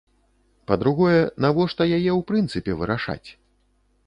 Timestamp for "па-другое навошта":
0.71-1.83